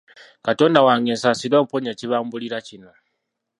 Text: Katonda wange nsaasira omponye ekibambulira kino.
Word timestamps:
Katonda 0.45 0.79
wange 0.87 1.11
nsaasira 1.15 1.55
omponye 1.63 1.89
ekibambulira 1.91 2.57
kino. 2.67 2.91